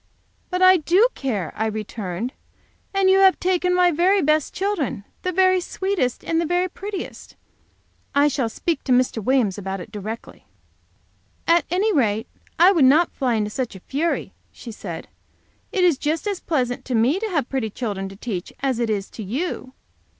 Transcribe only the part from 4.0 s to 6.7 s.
best children the very sweetest and the very